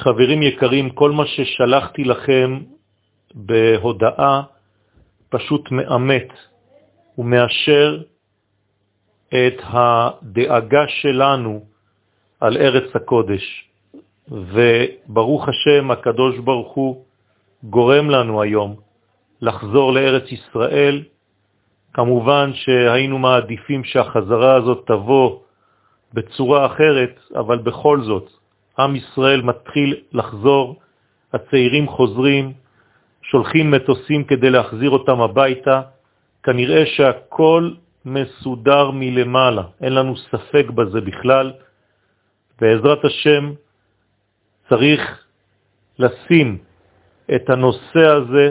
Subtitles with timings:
[0.00, 2.58] חברים יקרים, כל מה ששלחתי לכם
[3.34, 4.42] בהודעה
[5.28, 6.28] פשוט מאמת
[7.18, 8.02] ומאשר
[9.28, 11.64] את הדאגה שלנו
[12.40, 13.70] על ארץ הקודש.
[14.30, 17.04] וברוך השם, הקדוש ברוך הוא
[17.62, 18.76] גורם לנו היום
[19.42, 21.02] לחזור לארץ ישראל.
[21.92, 25.40] כמובן שהיינו מעדיפים שהחזרה הזאת תבוא
[26.14, 28.39] בצורה אחרת, אבל בכל זאת,
[28.80, 30.80] עם ישראל מתחיל לחזור,
[31.32, 32.52] הצעירים חוזרים,
[33.22, 35.82] שולחים מטוסים כדי להחזיר אותם הביתה,
[36.42, 37.70] כנראה שהכל
[38.04, 41.52] מסודר מלמעלה, אין לנו ספק בזה בכלל.
[42.60, 43.52] בעזרת השם
[44.68, 45.00] צריך
[45.98, 46.58] לשים
[47.34, 48.46] את הנושא הזה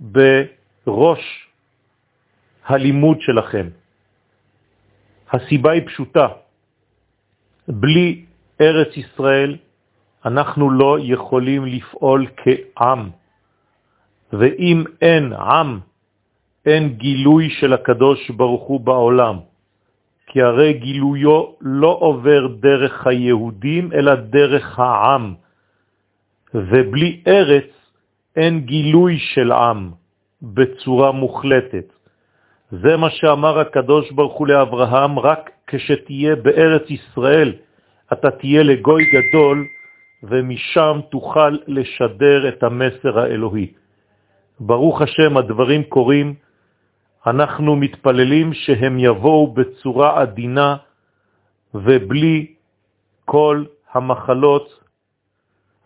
[0.00, 1.22] בראש
[2.64, 3.66] הלימוד שלכם.
[5.30, 6.28] הסיבה היא פשוטה,
[7.68, 8.24] בלי
[8.60, 9.56] ארץ ישראל
[10.24, 13.10] אנחנו לא יכולים לפעול כעם,
[14.32, 15.78] ואם אין עם,
[16.66, 19.36] אין גילוי של הקדוש ברוך הוא בעולם,
[20.26, 25.34] כי הרי גילויו לא עובר דרך היהודים, אלא דרך העם,
[26.54, 27.70] ובלי ארץ
[28.36, 29.90] אין גילוי של עם
[30.42, 31.92] בצורה מוחלטת.
[32.70, 37.52] זה מה שאמר הקדוש ברוך הוא לאברהם, רק כשתהיה בארץ ישראל,
[38.12, 39.66] אתה תהיה לגוי גדול,
[40.22, 43.72] ומשם תוכל לשדר את המסר האלוהי.
[44.60, 46.34] ברוך השם, הדברים קורים,
[47.26, 50.76] אנחנו מתפללים שהם יבואו בצורה עדינה
[51.74, 52.54] ובלי
[53.24, 54.80] כל המחלות.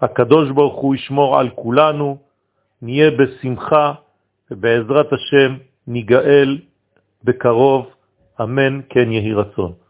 [0.01, 2.19] הקדוש ברוך הוא ישמור על כולנו,
[2.83, 3.93] נהיה בשמחה,
[4.51, 6.59] ובעזרת השם ניגאל
[7.25, 7.87] בקרוב,
[8.41, 9.88] אמן כן יהי רצון.